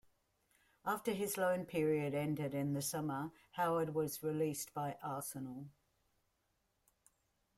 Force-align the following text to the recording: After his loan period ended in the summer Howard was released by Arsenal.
After 0.83 1.11
his 1.11 1.37
loan 1.37 1.67
period 1.67 2.15
ended 2.15 2.55
in 2.55 2.73
the 2.73 2.81
summer 2.81 3.29
Howard 3.51 3.93
was 3.93 4.23
released 4.23 4.73
by 4.73 4.97
Arsenal. 5.03 5.67